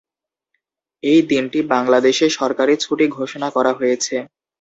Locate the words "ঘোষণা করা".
3.17-3.71